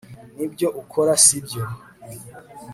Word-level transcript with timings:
nibyo 0.35 0.67
ukora, 0.81 1.11
sibyo 1.25 1.63